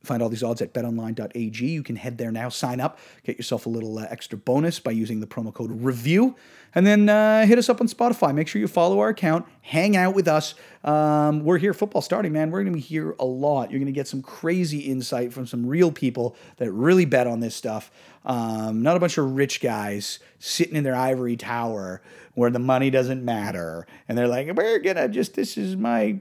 Find 0.04 0.22
all 0.22 0.28
these 0.28 0.44
odds 0.44 0.62
at 0.62 0.72
betonline.ag. 0.72 1.66
You 1.66 1.82
can 1.82 1.96
head 1.96 2.18
there 2.18 2.30
now, 2.30 2.48
sign 2.48 2.80
up, 2.80 3.00
get 3.24 3.36
yourself 3.36 3.66
a 3.66 3.68
little 3.68 3.98
uh, 3.98 4.06
extra 4.08 4.38
bonus 4.38 4.78
by 4.78 4.92
using 4.92 5.18
the 5.18 5.26
promo 5.26 5.52
code 5.52 5.82
REVIEW. 5.82 6.36
And 6.72 6.86
then 6.86 7.08
uh, 7.08 7.44
hit 7.46 7.58
us 7.58 7.68
up 7.68 7.80
on 7.80 7.88
Spotify. 7.88 8.32
Make 8.32 8.46
sure 8.46 8.60
you 8.60 8.68
follow 8.68 9.00
our 9.00 9.08
account, 9.08 9.46
hang 9.60 9.96
out 9.96 10.14
with 10.14 10.28
us. 10.28 10.54
Um, 10.84 11.42
we're 11.42 11.58
here, 11.58 11.74
football 11.74 12.00
starting, 12.00 12.32
man. 12.32 12.52
We're 12.52 12.62
going 12.62 12.74
to 12.74 12.76
be 12.76 12.80
here 12.80 13.16
a 13.18 13.24
lot. 13.24 13.72
You're 13.72 13.80
going 13.80 13.86
to 13.86 13.92
get 13.92 14.06
some 14.06 14.22
crazy 14.22 14.78
insight 14.80 15.32
from 15.32 15.48
some 15.48 15.66
real 15.66 15.90
people 15.90 16.36
that 16.58 16.70
really 16.70 17.04
bet 17.04 17.26
on 17.26 17.40
this 17.40 17.56
stuff. 17.56 17.90
Um, 18.24 18.82
not 18.82 18.96
a 18.96 19.00
bunch 19.00 19.18
of 19.18 19.32
rich 19.32 19.60
guys 19.60 20.20
sitting 20.38 20.76
in 20.76 20.84
their 20.84 20.94
ivory 20.94 21.36
tower 21.36 22.02
where 22.34 22.50
the 22.50 22.60
money 22.60 22.90
doesn't 22.90 23.24
matter. 23.24 23.84
And 24.08 24.16
they're 24.16 24.28
like, 24.28 24.46
we're 24.54 24.78
going 24.78 24.96
to 24.96 25.08
just, 25.08 25.34
this 25.34 25.56
is 25.56 25.76
my 25.76 26.20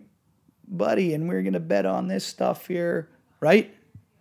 buddy, 0.68 1.14
and 1.14 1.30
we're 1.30 1.44
going 1.44 1.54
to 1.54 1.60
bet 1.60 1.86
on 1.86 2.08
this 2.08 2.26
stuff 2.26 2.66
here 2.66 3.10
right? 3.40 3.74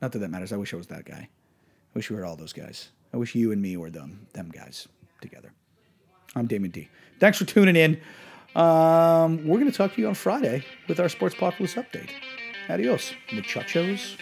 Not 0.02 0.12
that 0.12 0.18
that 0.18 0.30
matters. 0.30 0.52
I 0.52 0.56
wish 0.56 0.74
I 0.74 0.76
was 0.76 0.88
that 0.88 1.04
guy. 1.04 1.28
I 1.28 1.94
wish 1.94 2.10
we 2.10 2.16
were 2.16 2.24
all 2.24 2.36
those 2.36 2.52
guys. 2.52 2.90
I 3.14 3.16
wish 3.16 3.34
you 3.34 3.52
and 3.52 3.62
me 3.62 3.76
were 3.76 3.90
them, 3.90 4.26
them 4.32 4.50
guys 4.50 4.88
together. 5.20 5.52
I'm 6.34 6.46
Damon 6.46 6.70
D. 6.70 6.88
Thanks 7.18 7.38
for 7.38 7.44
tuning 7.44 7.76
in. 7.76 8.00
Um, 8.54 9.46
we're 9.46 9.58
going 9.58 9.70
to 9.70 9.76
talk 9.76 9.94
to 9.94 10.00
you 10.00 10.08
on 10.08 10.14
Friday 10.14 10.64
with 10.88 11.00
our 11.00 11.06
Sportspocalypse 11.06 11.82
update. 11.82 12.10
Adios, 12.68 13.12
muchachos. 13.32 14.16